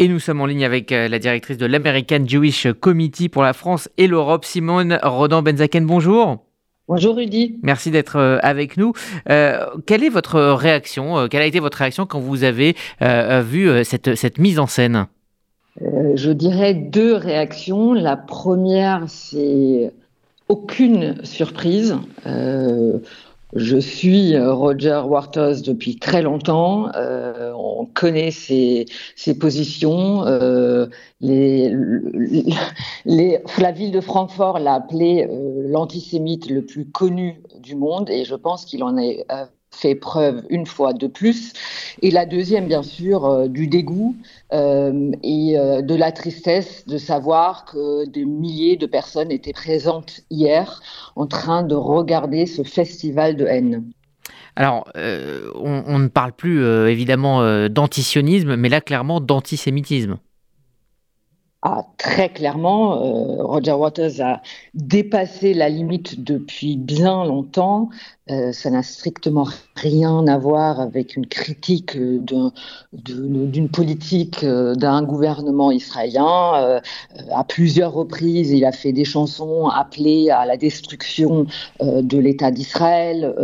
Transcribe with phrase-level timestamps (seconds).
[0.00, 3.52] Et nous sommes en ligne avec euh, la directrice de l'American Jewish Committee pour la
[3.52, 5.86] France et l'Europe, Simone Rodan-Benzaken.
[5.86, 6.44] Bonjour.
[6.88, 7.60] Bonjour Rudy.
[7.62, 8.92] Merci d'être euh, avec nous.
[9.30, 14.16] Euh, quelle est votre réaction Quelle a été votre réaction quand vous avez vu cette,
[14.16, 15.06] cette, mise en scène?
[15.80, 17.92] Je dirais deux réactions.
[17.92, 19.92] La première, c'est
[20.48, 21.96] aucune surprise.
[23.54, 26.88] Je suis euh, Roger Waters depuis très longtemps.
[26.96, 30.26] Euh, on connaît ses, ses positions.
[30.26, 30.86] Euh,
[31.20, 31.72] les,
[33.04, 38.24] les, la ville de Francfort l'a appelé euh, l'antisémite le plus connu du monde et
[38.24, 39.24] je pense qu'il en est
[39.74, 41.52] fait preuve une fois de plus.
[42.02, 44.16] Et la deuxième, bien sûr, euh, du dégoût
[44.52, 50.20] euh, et euh, de la tristesse de savoir que des milliers de personnes étaient présentes
[50.30, 50.80] hier
[51.16, 53.84] en train de regarder ce festival de haine.
[54.56, 60.18] Alors, on, on, ne parle plus évidemment d'antisionisme, mais là clairement d'antisémitisme.
[61.66, 62.98] Ah, très clairement,
[63.42, 64.42] Roger Waters a
[64.74, 67.88] dépassé la limite depuis bien longtemps.
[68.30, 75.70] Euh, ça n'a strictement rien à voir avec une critique d'une politique euh, d'un gouvernement
[75.70, 76.54] israélien.
[76.56, 76.80] Euh,
[77.32, 81.46] à plusieurs reprises, il a fait des chansons appelées à la destruction
[81.80, 83.34] de l'État d'Israël.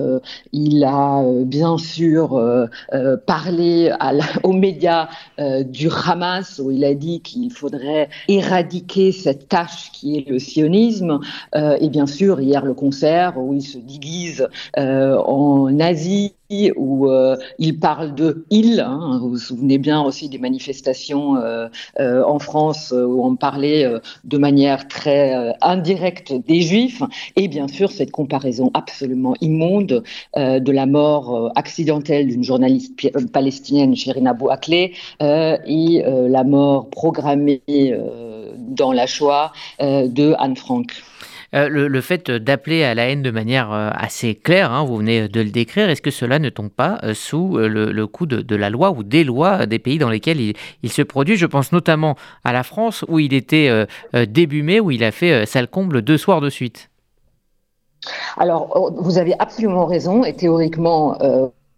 [0.52, 2.40] il a bien sûr
[3.26, 3.92] parlé
[4.42, 10.28] aux médias du Hamas, où il a dit qu'il faudrait éradiquer cette tâche qui est
[10.28, 11.20] le sionisme.
[11.54, 15.78] et bien sûr, hier, le concert où il se déguise euh, en
[16.74, 18.80] Où euh, il parle de il.
[18.80, 21.68] Hein, vous vous souvenez bien aussi des manifestations euh,
[21.98, 23.86] en France où on parlait
[24.24, 27.02] de manière très indirecte des Juifs.
[27.36, 30.02] Et bien sûr cette comparaison absolument immonde
[30.36, 32.94] de la mort accidentelle d'une journaliste
[33.32, 37.62] palestinienne, Shirin Abu Akleh, et la mort programmée
[38.56, 41.00] dans la Shoah de Anne Frank.
[41.52, 45.28] Euh, le, fait d'appeler à la haine de manière euh, assez claire, hein, vous venez
[45.28, 48.70] de le décrire, est-ce que cela ne tombe pas euh, sous le, coup de, la
[48.70, 51.36] loi ou des lois des pays dans lesquels il, se produit?
[51.36, 53.86] Je pense notamment à la France où il était
[54.28, 56.90] début mai, où il a fait sale comble deux soirs de suite.
[58.36, 61.18] Alors, oh, vous avez absolument raison, et théoriquement,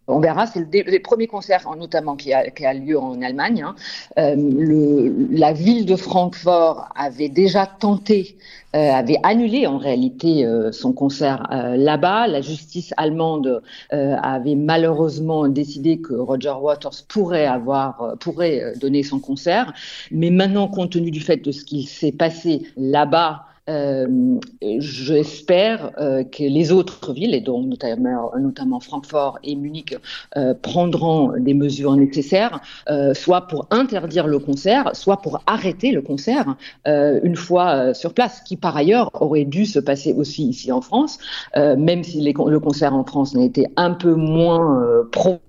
[0.08, 3.62] on verra, c'est le, les premiers concerts notamment qui a, lieu en Allemagne.
[3.62, 3.74] Hein.
[4.18, 8.36] Euh, la ville de Francfort avait déjà tenté,
[8.74, 12.26] euh, avait annulé en réalité euh, son concert là-bas.
[12.26, 19.72] La justice allemande avait malheureusement décidé que Roger Waters pourrait avoir, pourrait donner son concert.
[20.10, 24.38] Mais maintenant, compte tenu du fait de ce qui s'est passé là-bas, euh,
[24.78, 29.96] J'espère euh, que les autres villes, et donc notamment, notamment Francfort et Munich,
[30.36, 36.02] euh, prendront des mesures nécessaires, euh, soit pour interdire le concert, soit pour arrêter le
[36.02, 36.56] concert
[36.86, 40.72] euh, une fois euh, sur place, qui par ailleurs aurait dû se passer aussi ici
[40.72, 41.18] en France,
[41.54, 45.40] même si le concert en France n'a été un peu moins pro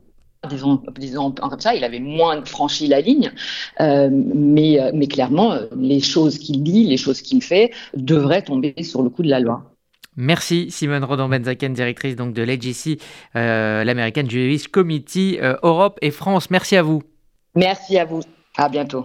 [0.49, 3.31] disons, disons comme ça, il avait moins franchi la ligne,
[3.79, 8.73] euh, mais, euh, mais clairement, les choses qu'il dit, les choses qu'il fait, devraient tomber
[8.83, 9.63] sur le coup de la loi.
[10.15, 12.99] Merci Simone Rodon-Benzaken, directrice donc de l'AGC,
[13.35, 16.49] euh, l'American Jewish Committee euh, Europe et France.
[16.51, 17.01] Merci à vous.
[17.55, 18.21] Merci à vous.
[18.57, 19.01] À bientôt.